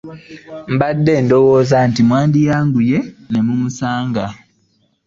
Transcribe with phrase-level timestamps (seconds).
[0.73, 2.97] Mbadde ndowooza nti mwandyanguye
[3.31, 4.25] ne mumusanga.